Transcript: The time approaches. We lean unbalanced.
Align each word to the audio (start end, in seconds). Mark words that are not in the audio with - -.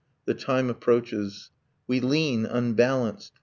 The 0.25 0.33
time 0.33 0.71
approaches. 0.71 1.51
We 1.85 1.99
lean 1.99 2.47
unbalanced. 2.47 3.33